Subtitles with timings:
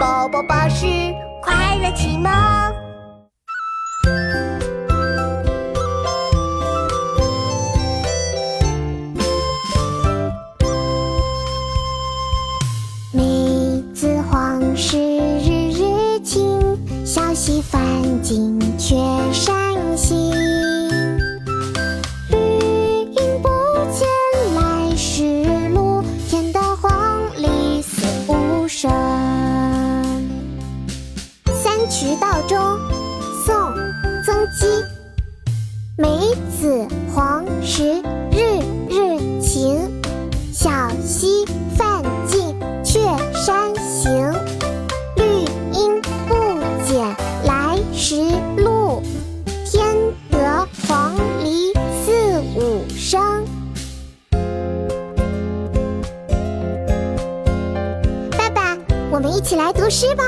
[0.00, 0.86] 宝宝巴士
[1.42, 2.32] 快乐启蒙。
[13.12, 17.78] 梅子黄时日日晴，小溪泛
[18.22, 18.58] 尽
[31.90, 32.56] 渠道中，
[33.44, 33.54] 宋·
[34.24, 34.66] 曾几。
[35.98, 36.06] 梅
[36.48, 40.00] 子黄时日日晴，
[40.52, 40.70] 小
[41.04, 41.44] 溪
[41.76, 43.00] 泛尽却
[43.34, 44.32] 山行。
[45.16, 45.24] 绿
[45.72, 47.04] 阴不减
[47.44, 48.22] 来时
[48.56, 49.02] 路，
[49.66, 49.84] 添
[50.30, 53.20] 得黄鹂四五声。
[58.38, 58.78] 爸爸，
[59.10, 60.22] 我们一起来读诗吧。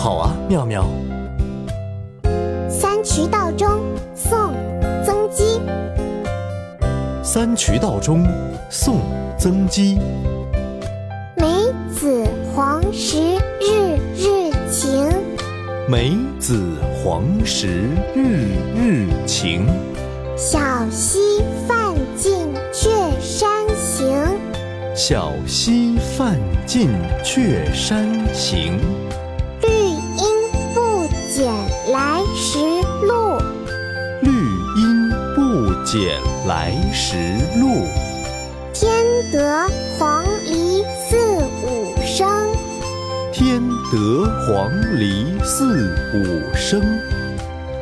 [0.00, 0.86] 好啊，妙妙。
[2.70, 3.80] 三衢道中，
[4.14, 4.38] 宋·
[5.04, 5.60] 曾几。
[7.24, 8.24] 三衢道中，
[8.70, 8.98] 宋·
[9.36, 9.98] 曾几。
[11.36, 11.48] 梅
[11.92, 13.18] 子黄时
[13.60, 15.10] 日日晴，
[15.88, 16.62] 梅子
[17.02, 19.66] 黄时日日晴。
[20.36, 20.58] 小
[20.92, 22.88] 溪泛尽却
[23.20, 24.14] 山行。
[24.94, 26.88] 小溪泛尽
[27.24, 28.78] 却山行。
[35.88, 37.16] 不减来时
[37.58, 37.86] 路。
[38.74, 39.66] 天得
[39.98, 41.16] 黄鹂四
[41.64, 42.28] 五声。
[43.32, 46.82] 天得黄鹂四五声。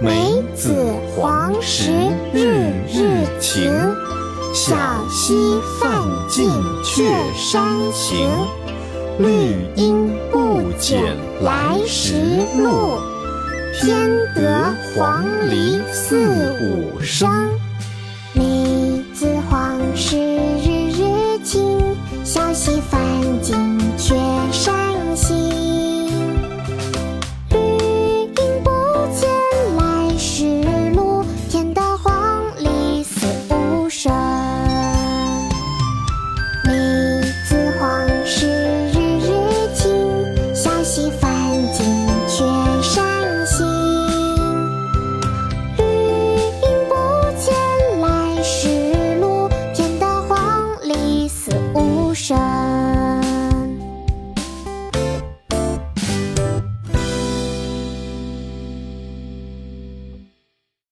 [0.00, 0.74] 梅子
[1.14, 1.92] 黄时
[2.32, 3.70] 日日晴，
[4.54, 4.74] 小
[5.10, 6.48] 溪泛尽
[6.82, 7.04] 却
[7.36, 8.30] 山行。
[9.18, 11.02] 绿阴不减
[11.42, 12.14] 来时
[12.56, 12.98] 路，
[13.78, 17.28] 天得黄鹂四五声。